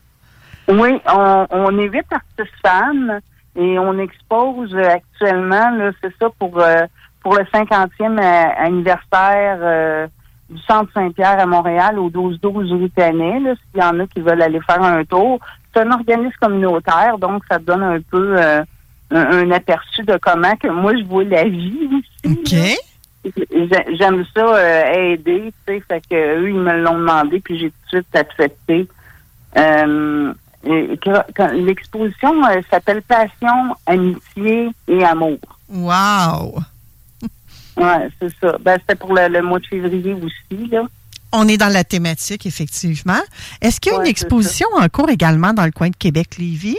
Oui, 0.70 0.92
on, 1.14 1.48
on 1.50 1.78
est 1.80 1.90
huit 1.90 2.06
artistes 2.10 2.56
femmes 2.62 3.20
et 3.56 3.78
on 3.80 3.98
expose 4.00 4.74
euh, 4.76 4.90
actuellement, 4.90 5.70
là, 5.72 5.92
c'est 6.02 6.14
ça, 6.20 6.28
pour, 6.40 6.60
euh, 6.60 6.86
pour 7.22 7.36
le 7.36 7.44
50e 7.46 8.20
a- 8.20 8.62
anniversaire 8.64 9.58
euh, 9.62 10.08
du 10.50 10.60
Centre 10.62 10.92
Saint-Pierre 10.94 11.40
à 11.40 11.46
Montréal 11.46 11.98
au 12.00 12.10
12-12 12.10 12.72
rue 12.74 12.90
Tanet, 12.90 13.40
là, 13.40 13.54
s'il 13.56 13.82
y 13.82 13.84
en 13.84 14.00
a 14.00 14.08
qui 14.08 14.22
veulent 14.22 14.42
aller 14.42 14.60
faire 14.62 14.82
un 14.82 15.04
tour. 15.06 15.40
C'est 15.74 15.82
un 15.82 15.92
organisme 15.92 16.36
communautaire, 16.42 17.18
donc 17.18 17.44
ça 17.50 17.58
donne 17.60 17.82
un 17.84 18.00
peu 18.02 18.36
euh, 18.40 18.64
un, 19.12 19.26
un 19.32 19.52
aperçu 19.52 20.04
de 20.04 20.18
comment 20.22 20.56
que 20.56 20.68
moi 20.68 20.96
je 20.98 21.04
vois 21.04 21.24
la 21.24 21.46
vie 21.46 21.90
aussi. 22.24 22.78
OK. 23.26 23.34
J'aime 23.98 24.26
ça 24.36 24.42
euh, 24.56 24.92
aider, 25.14 25.54
tu 25.66 25.74
sais, 25.76 25.84
fait 25.88 26.02
que 26.10 26.40
eux 26.42 26.50
ils 26.50 26.56
me 26.60 26.82
l'ont 26.82 26.98
demandé 27.00 27.40
puis 27.40 27.58
j'ai 27.58 27.70
tout 27.70 27.76
de 27.98 28.04
suite 28.04 28.16
accepté. 28.16 28.88
Euh, 29.58 30.34
L'exposition 30.64 32.44
euh, 32.46 32.62
s'appelle 32.70 33.02
Passion, 33.02 33.76
amitié 33.86 34.70
et 34.88 35.04
amour. 35.04 35.38
Wow! 35.70 36.56
Ouais, 37.76 38.08
c'est 38.22 38.34
ça. 38.40 38.58
Ben, 38.60 38.78
c'était 38.80 38.96
pour 38.96 39.14
le, 39.14 39.28
le 39.28 39.42
mois 39.42 39.60
de 39.60 39.66
février 39.66 40.14
aussi, 40.14 40.68
là. 40.70 40.84
On 41.32 41.48
est 41.48 41.58
dans 41.58 41.74
la 41.74 41.84
thématique, 41.84 42.46
effectivement. 42.46 43.20
Est-ce 43.60 43.80
qu'il 43.80 43.92
y 43.92 43.96
a 43.96 43.98
Ouais, 43.98 44.06
une 44.06 44.10
exposition 44.12 44.68
en 44.80 44.88
cours 44.90 45.10
également 45.10 45.54
dans 45.54 45.66
le 45.66 45.72
coin 45.72 45.90
de 45.90 45.96
Québec-Lévis? 45.96 46.78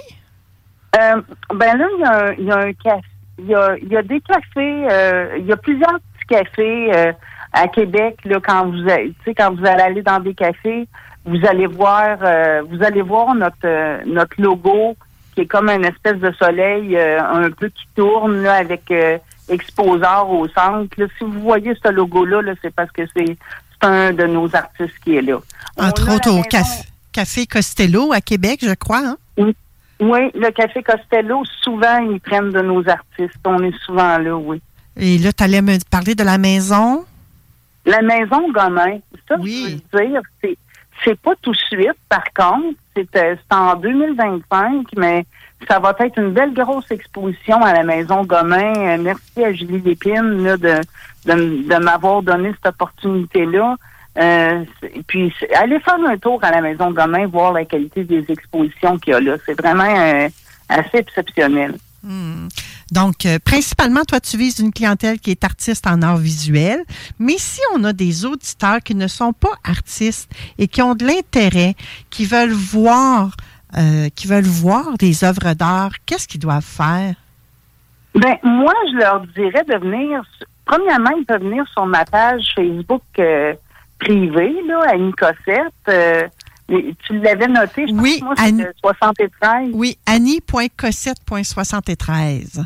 Euh, 0.97 1.21
ben 1.53 1.77
là, 1.77 1.87
il 1.97 2.01
y 2.01 2.05
a, 2.05 2.25
un- 2.29 2.33
il 2.39 2.45
y 2.45 2.51
a 2.53 2.59
un 2.59 2.73
café. 2.73 3.03
Il 3.41 3.47
y 3.47 3.55
a, 3.57 3.77
il 3.83 3.89
y 3.89 3.97
a 3.97 4.03
des 4.03 4.21
cafés, 4.21 4.87
euh, 4.93 5.37
il 5.41 5.47
y 5.47 5.53
a 5.53 5.57
plusieurs 5.57 5.91
petits 5.99 6.27
cafés 6.29 6.95
euh, 6.95 7.13
à 7.53 7.67
Québec, 7.67 8.17
là, 8.25 8.39
quand 8.41 8.67
vous 8.71 8.87
quand 9.37 9.55
vous 9.57 9.67
allez 9.67 9.83
aller 9.83 10.03
dans 10.03 10.21
des 10.21 10.35
cafés, 10.35 10.87
vous 11.25 11.45
allez 11.47 11.67
voir 11.67 12.19
euh, 12.23 12.63
vous 12.71 12.83
allez 12.83 13.03
voir 13.03 13.35
notre 13.35 13.57
euh, 13.65 13.99
notre 14.07 14.41
logo 14.41 14.97
qui 15.35 15.41
est 15.43 15.47
comme 15.47 15.69
une 15.69 15.85
espèce 15.85 16.19
de 16.19 16.31
soleil 16.33 16.97
euh, 16.97 17.21
un 17.23 17.51
peu 17.51 17.69
qui 17.69 17.85
tourne 17.97 18.43
là, 18.43 18.55
avec 18.55 18.91
euh, 18.91 19.19
Exposar 19.49 20.31
au 20.31 20.47
centre. 20.49 20.89
Là. 20.99 21.07
Si 21.19 21.25
vous 21.25 21.41
voyez 21.41 21.75
ce 21.85 21.91
logo-là, 21.91 22.41
là, 22.43 22.53
c'est 22.63 22.75
parce 22.75 22.91
que 22.93 23.03
c'est 23.17 23.37
c'est 23.37 23.87
un 23.87 24.13
de 24.13 24.25
nos 24.27 24.55
artistes 24.57 24.95
qui 25.03 25.17
est 25.17 25.23
là. 25.23 25.39
Entre 25.77 26.15
autres 26.15 26.31
au 26.31 26.43
café, 26.43 26.85
café 27.13 27.47
Costello 27.47 28.13
à 28.13 28.21
Québec, 28.21 28.61
je 28.63 28.73
crois. 28.75 29.03
hein? 29.39 29.51
Oui, 30.01 30.31
le 30.35 30.51
Café 30.51 30.83
Costello, 30.83 31.45
souvent, 31.63 31.99
ils 31.99 32.21
prennent 32.21 32.51
de 32.51 32.61
nos 32.61 32.87
artistes. 32.89 33.39
On 33.45 33.63
est 33.63 33.77
souvent 33.85 34.19
là, 34.19 34.37
oui. 34.37 34.61
Et 34.97 35.19
là, 35.19 35.33
tu 35.33 35.43
allais 35.45 35.63
me 35.63 35.77
parler 35.91 36.15
de 36.15 36.25
la 36.25 36.37
maison? 36.39 37.05
La 37.87 38.01
maison 38.03 38.51
Gomin, 38.51 38.99
ça, 39.29 39.37
Oui. 39.39 39.81
je 39.93 39.99
veux 39.99 40.07
dire, 40.09 40.21
c'est, 41.03 41.19
pas 41.19 41.35
tout 41.43 41.53
de 41.53 41.57
suite, 41.57 41.99
par 42.09 42.25
contre. 42.35 42.77
C'est, 42.97 43.17
euh, 43.17 43.35
en 43.51 43.75
2025, 43.75 44.87
mais 44.97 45.27
ça 45.69 45.79
va 45.81 45.97
être 45.99 46.19
une 46.19 46.33
belle 46.33 46.55
grosse 46.55 46.91
exposition 46.91 47.61
à 47.63 47.73
la 47.73 47.83
maison 47.83 48.25
Gomin. 48.25 48.73
Euh, 48.77 48.99
merci 49.01 49.45
à 49.45 49.53
Julie 49.53 49.81
Lépine 49.81 50.45
là, 50.45 50.57
de, 50.57 50.81
de, 51.27 51.69
de 51.69 51.85
m'avoir 51.85 52.23
donné 52.23 52.53
cette 52.53 52.75
opportunité-là. 52.75 53.77
Euh, 54.17 54.65
puis, 55.09 55.33
allez 55.57 55.81
faire 55.81 55.99
un 56.07 56.17
tour 56.19 56.39
à 56.43 56.51
la 56.51 56.61
maison 56.61 56.91
Gomin, 56.93 57.27
voir 57.27 57.53
la 57.53 57.65
qualité 57.65 58.05
des 58.05 58.25
expositions 58.29 58.99
qu'il 58.99 59.13
y 59.13 59.17
a 59.17 59.21
là. 59.21 59.37
C'est 59.45 59.61
vraiment 59.61 59.83
euh, 59.85 60.29
assez 60.69 60.99
exceptionnel. 60.99 61.75
Hmm. 62.03 62.49
Donc, 62.93 63.27
euh, 63.27 63.39
principalement, 63.45 64.05
toi, 64.05 64.21
tu 64.21 64.37
vises 64.37 64.59
une 64.59 64.73
clientèle 64.73 65.19
qui 65.19 65.31
est 65.31 65.45
artiste 65.45 65.87
en 65.87 66.03
art 66.03 66.17
visuel. 66.17 66.83
Mais 67.19 67.37
si 67.39 67.61
on 67.75 67.85
a 67.85 67.93
des 67.93 68.25
auditeurs 68.25 68.81
qui 68.81 68.95
ne 68.95 69.07
sont 69.07 69.33
pas 69.33 69.55
artistes 69.65 70.31
et 70.59 70.69
qui 70.69 70.83
ont 70.83 70.95
de 70.95 71.07
l'intérêt, 71.07 71.75
qui 72.11 72.25
veulent 72.25 72.53
voir, 72.53 73.31
euh, 73.77 74.09
qui 74.15 74.27
veulent 74.27 74.45
voir 74.45 74.97
des 74.99 75.25
œuvres 75.25 75.55
d'art, 75.55 75.93
qu'est-ce 76.07 76.29
qu'ils 76.29 76.41
doivent 76.41 76.63
faire? 76.63 77.15
Ben, 78.15 78.37
moi, 78.43 78.75
je 78.93 78.99
leur 78.99 79.21
dirais 79.35 79.65
de 79.65 79.79
venir. 79.79 80.23
Premièrement, 80.65 81.11
ils 81.19 81.25
peuvent 81.25 81.43
venir 81.43 81.65
sur 81.73 81.85
ma 81.87 82.05
page 82.05 82.45
Facebook 82.55 83.03
euh, 83.19 83.55
privée, 83.99 84.55
là, 84.67 84.85
Annie 84.93 85.13
Cossette. 85.13 86.31
Tu 86.69 87.19
l'avais 87.21 87.47
noté, 87.49 87.87
je 87.87 87.93
pense 87.93 88.03
Oui, 88.03 88.19
que 88.21 88.25
moi, 88.25 88.35
Annie- 88.39 88.59
c'était 88.63 88.73
73. 88.83 89.71
Oui, 89.75 89.99
annie.cossette.73. 90.07 92.65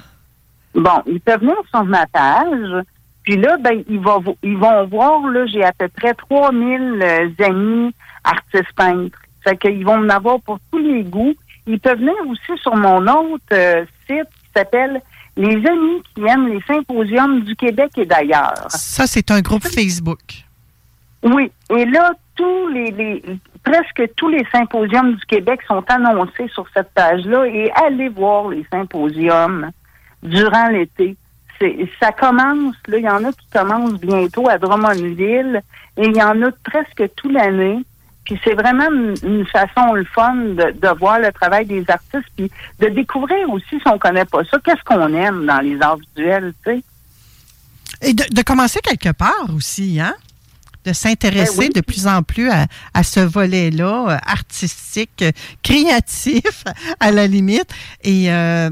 Bon, 0.75 1.03
ils 1.07 1.21
peuvent 1.21 1.41
venir 1.41 1.57
sur 1.71 1.85
ma 1.85 2.07
page. 2.07 2.85
Puis 3.23 3.37
là, 3.37 3.57
ben, 3.59 3.83
ils 3.89 3.99
vont, 4.01 4.21
vo- 4.21 4.37
ils 4.43 4.57
vont 4.57 4.87
voir, 4.87 5.27
là, 5.29 5.47
j'ai 5.47 5.65
à 5.65 5.73
peu 5.73 5.89
près 5.89 6.15
3000 6.15 7.03
euh, 7.03 7.29
amis 7.45 7.93
artistes 8.25 8.73
peintres. 8.77 9.19
Fait 9.43 9.57
qu'ils 9.57 9.85
vont 9.85 9.99
en 9.99 10.09
avoir 10.09 10.41
pour 10.41 10.59
tous 10.71 10.79
les 10.79 11.03
goûts. 11.03 11.35
Ils 11.67 11.81
peuvent 11.81 11.99
venir 11.99 12.15
aussi 12.29 12.61
sur 12.63 12.75
mon 12.77 13.07
autre 13.07 13.45
euh, 13.53 13.85
site 14.07 14.25
qui 14.29 14.51
s'appelle 14.57 15.01
Les 15.37 15.57
amis 15.67 16.03
qui 16.15 16.23
aiment 16.27 16.49
les 16.49 16.63
symposiums 16.67 17.41
du 17.43 17.55
Québec 17.57 17.91
et 17.97 18.07
d'ailleurs. 18.07 18.67
Ça, 18.71 19.07
c'est 19.07 19.31
un 19.31 19.41
groupe 19.41 19.67
Facebook. 19.67 20.21
Oui, 21.23 21.51
et 21.71 21.85
là, 21.85 22.13
tous 22.39 22.69
les, 22.69 23.23
presque 23.65 24.15
tous 24.17 24.29
les 24.29 24.47
symposiums 24.53 25.15
du 25.17 25.27
Québec 25.27 25.61
sont 25.67 25.85
annoncés 25.89 26.49
sur 26.55 26.67
cette 26.73 26.91
page-là 26.95 27.47
et 27.47 27.71
allez 27.85 28.09
voir 28.09 28.49
les 28.49 28.65
symposiums 28.73 29.71
durant 30.23 30.69
l'été. 30.69 31.17
Ça 32.01 32.13
commence, 32.13 32.77
là, 32.87 32.99
il 32.99 33.05
y 33.05 33.09
en 33.09 33.25
a 33.25 33.33
qui 33.33 33.47
commencent 33.53 34.01
bientôt 34.01 34.49
à 34.49 34.59
Drummondville 34.59 35.61
et 35.97 36.07
il 36.07 36.17
y 36.17 36.23
en 36.23 36.41
a 36.43 36.53
presque 36.63 37.03
toute 37.17 37.33
l'année. 37.33 37.81
Puis 38.25 38.39
c'est 38.45 38.55
vraiment 38.55 38.89
une, 39.25 39.45
façon 39.47 39.95
le 39.95 40.05
fun 40.05 40.35
de, 40.37 40.99
voir 40.99 41.19
le 41.19 41.33
travail 41.33 41.67
des 41.67 41.85
artistes, 41.89 42.31
puis 42.37 42.49
de 42.79 42.89
découvrir 42.89 43.51
aussi, 43.51 43.81
si 43.81 43.89
on 43.89 43.99
connaît 43.99 44.27
pas 44.27 44.45
ça, 44.45 44.59
qu'est-ce 44.65 44.85
qu'on 44.85 45.13
aime 45.13 45.47
dans 45.47 45.59
les 45.59 45.81
arts 45.81 45.99
visuels, 46.15 46.53
tu 46.65 46.71
sais. 46.71 46.83
Et 48.01 48.15
de 48.15 48.43
commencer 48.43 48.79
quelque 48.81 49.11
part 49.11 49.49
aussi, 49.53 49.99
hein? 50.01 50.15
De 50.89 50.93
s'intéresser 50.95 51.59
Ben 51.59 51.65
oui. 51.65 51.71
de 51.75 51.81
plus 51.83 52.07
en 52.07 52.23
plus 52.23 52.51
à, 52.51 52.67
à 52.95 53.03
ce 53.03 53.21
volet-là, 53.21 54.07
euh, 54.09 54.17
artistique, 54.27 55.23
euh, 55.23 55.33
créatif, 55.63 56.65
à 57.01 57.11
la 57.11 57.27
limite. 57.27 57.69
Et 58.03 58.33
euh, 58.33 58.71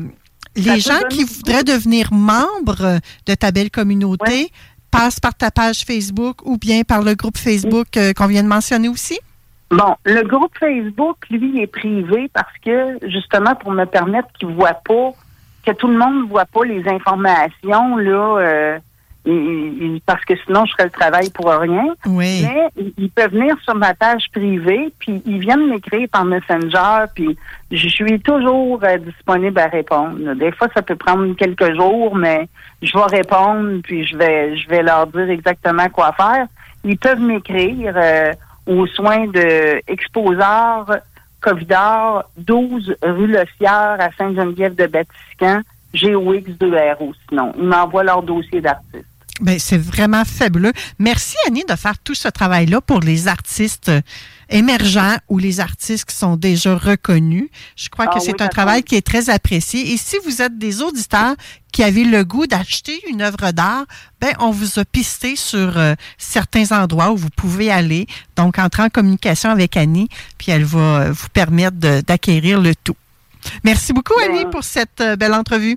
les 0.57 0.81
gens 0.81 1.01
qui 1.11 1.25
voudraient 1.25 1.65
devenir 1.65 2.13
membres 2.13 3.01
de 3.27 3.35
ta 3.35 3.51
belle 3.51 3.71
communauté 3.71 4.51
passent 4.91 5.21
par 5.21 5.35
ta 5.35 5.51
page 5.51 5.83
Facebook 5.85 6.39
ou 6.45 6.57
bien 6.57 6.83
par 6.83 7.03
le 7.03 7.15
groupe 7.15 7.37
Facebook 7.37 7.97
euh, 7.97 8.13
qu'on 8.13 8.27
vient 8.27 8.43
de 8.43 8.49
mentionner 8.49 8.89
aussi? 8.89 9.19
Bon, 9.71 9.97
le 10.05 10.23
groupe 10.23 10.53
Facebook, 10.59 11.17
lui, 11.31 11.61
est 11.61 11.67
privé 11.67 12.31
parce 12.33 12.53
que, 12.65 12.99
justement, 13.09 13.55
pour 13.57 13.73
me 13.73 13.85
permettre 13.85 14.29
qu'ils 14.39 14.49
ne 14.49 14.55
voient 14.55 14.81
pas, 14.85 15.11
que 15.67 15.73
tout 15.73 15.89
le 15.89 15.99
monde 15.99 16.25
ne 16.25 16.29
voit 16.29 16.47
pas 16.47 16.65
les 16.65 16.89
informations, 16.89 17.97
là, 17.97 18.39
euh, 18.39 18.79
parce 20.07 20.25
que 20.25 20.35
sinon, 20.47 20.65
je 20.67 20.73
ferais 20.73 20.85
le 20.85 20.91
travail 20.91 21.31
pour 21.31 21.49
rien. 21.49 21.87
Oui. 22.07 22.45
Mais 22.45 22.93
ils 22.97 23.11
peuvent 23.11 23.33
venir 23.33 23.57
sur 23.65 23.75
ma 23.75 23.95
page 23.95 24.27
privée, 24.33 24.93
puis 24.99 25.23
ils 25.27 25.41
viennent 25.41 25.69
m'écrire 25.69 26.09
par 26.11 26.25
Messenger, 26.25 27.07
puis 27.15 27.37
je 27.71 27.89
suis 27.89 28.21
toujours 28.21 28.81
euh, 28.85 28.99
disponible 28.99 29.59
à 29.59 29.67
répondre. 29.67 30.35
Des 30.35 30.53
fois, 30.53 30.69
ça 30.75 30.83
peut 30.83 30.97
prendre 30.97 31.35
quelques 31.35 31.75
jours, 31.75 32.15
mais 32.15 32.49
je 32.83 32.93
vais 32.97 33.17
répondre, 33.17 33.81
puis 33.83 34.07
je 34.07 34.17
vais, 34.17 34.57
je 34.57 34.69
vais 34.69 34.83
leur 34.83 35.07
dire 35.09 35.29
exactement 35.29 35.89
quoi 35.89 36.13
faire. 36.13 36.47
Ils 36.85 36.99
peuvent 36.99 37.21
m'écrire 37.21 37.95
euh, 37.97 38.33
aux 38.67 38.87
soins 38.87 39.27
de 39.27 39.83
Exposard, 39.89 40.87
Covidard, 41.41 42.25
12 42.39 42.97
rue 43.03 43.27
Le 43.27 43.45
Sieur 43.59 43.97
à 43.99 44.11
Sainte-Geneviève 44.17 44.77
de 44.77 44.87
Batiscan, 44.87 45.63
GOX2RO 45.95 47.13
sinon. 47.29 47.53
Ils 47.59 47.65
m'envoient 47.65 48.05
leur 48.05 48.23
dossier 48.23 48.61
d'artiste. 48.61 49.07
Ben, 49.41 49.59
c'est 49.59 49.77
vraiment 49.79 50.25
fabuleux. 50.25 50.73
Merci, 50.99 51.37
Annie, 51.47 51.65
de 51.69 51.77
faire 51.77 51.99
tout 51.99 52.15
ce 52.15 52.29
travail-là 52.29 52.81
pour 52.81 53.01
les 53.01 53.29
artistes 53.29 53.91
émergents 54.49 55.17
ou 55.29 55.39
les 55.39 55.61
artistes 55.61 56.07
qui 56.07 56.17
sont 56.17 56.37
déjà 56.37 56.75
reconnus. 56.77 57.49
Je 57.77 57.89
crois 57.89 58.07
que 58.07 58.13
Ah 58.17 58.21
c'est 58.21 58.31
oui, 58.33 58.37
un 58.47 58.49
travail 58.49 58.83
qui 58.83 58.95
est 58.95 59.07
très 59.07 59.29
apprécié. 59.29 59.93
Et 59.93 59.97
si 59.97 60.17
vous 60.25 60.41
êtes 60.41 60.57
des 60.57 60.83
auditeurs 60.83 61.35
qui 61.73 61.83
avez 61.83 62.05
le 62.05 62.25
goût 62.25 62.47
d'acheter 62.47 62.99
une 63.11 63.21
œuvre 63.23 63.51
d'art, 63.53 63.85
ben, 64.21 64.33
on 64.39 64.51
vous 64.53 64.79
a 64.79 64.85
pisté 64.85 65.37
sur 65.37 65.77
euh, 65.77 65.95
certains 66.17 66.73
endroits 66.73 67.11
où 67.11 67.17
vous 67.17 67.29
pouvez 67.37 67.71
aller. 67.71 68.07
Donc, 68.37 68.59
entrer 68.59 68.85
en 68.85 68.89
communication 68.89 69.51
avec 69.51 69.77
Annie, 69.77 70.09
puis 70.39 70.53
elle 70.53 70.65
va 70.65 70.79
euh, 70.79 71.13
vous 71.13 71.29
permettre 71.29 71.77
d'acquérir 72.03 72.61
le 72.61 72.75
tout. 72.75 72.97
Merci 73.65 73.93
beaucoup, 73.93 74.15
Ben- 74.19 74.31
Annie, 74.31 74.47
pour 74.51 74.65
cette 74.65 75.01
euh, 75.01 75.17
belle 75.17 75.35
entrevue. 75.35 75.77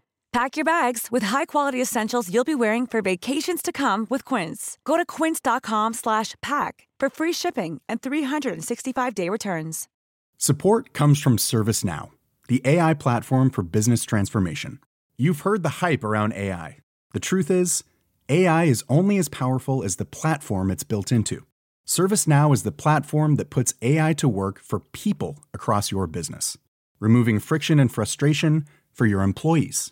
Pack 0.33 0.55
your 0.55 0.63
bags 0.63 1.09
with 1.11 1.23
high-quality 1.23 1.81
essentials 1.81 2.33
you'll 2.33 2.45
be 2.45 2.55
wearing 2.55 2.87
for 2.87 3.01
vacations 3.01 3.61
to 3.61 3.73
come 3.73 4.07
with 4.09 4.23
Quince. 4.23 4.77
Go 4.85 4.95
to 4.95 5.05
quince.com 5.05 5.93
slash 5.93 6.35
pack 6.41 6.87
for 6.97 7.09
free 7.09 7.33
shipping 7.33 7.81
and 7.89 8.01
365-day 8.01 9.27
returns. 9.27 9.89
Support 10.37 10.93
comes 10.93 11.21
from 11.21 11.35
ServiceNow, 11.35 12.11
the 12.47 12.61
AI 12.63 12.93
platform 12.93 13.49
for 13.49 13.61
business 13.61 14.05
transformation. 14.05 14.79
You've 15.17 15.41
heard 15.41 15.63
the 15.63 15.81
hype 15.83 16.03
around 16.03 16.33
AI. 16.33 16.77
The 17.13 17.19
truth 17.19 17.51
is, 17.51 17.83
AI 18.29 18.63
is 18.63 18.85
only 18.87 19.17
as 19.17 19.27
powerful 19.27 19.83
as 19.83 19.97
the 19.97 20.05
platform 20.05 20.71
it's 20.71 20.85
built 20.85 21.11
into. 21.11 21.45
ServiceNow 21.85 22.53
is 22.53 22.63
the 22.63 22.71
platform 22.71 23.35
that 23.35 23.49
puts 23.49 23.73
AI 23.81 24.13
to 24.13 24.29
work 24.29 24.61
for 24.61 24.79
people 24.79 25.39
across 25.53 25.91
your 25.91 26.07
business, 26.07 26.57
removing 27.01 27.37
friction 27.37 27.81
and 27.81 27.91
frustration 27.91 28.65
for 28.93 29.05
your 29.05 29.23
employees, 29.23 29.91